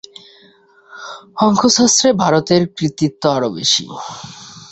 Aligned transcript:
অঙ্কশাস্ত্রে 1.37 2.09
ভারতের 2.23 2.61
কৃতিত্ব 2.77 3.23
আরও 3.29 3.49
বেশী। 3.49 3.85